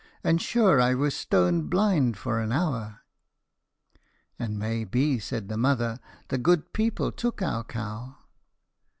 [0.23, 3.01] and sure I was stone blind for an hour.'
[4.39, 8.17] "'And may be,' said the mother, 'the good people took our cow?'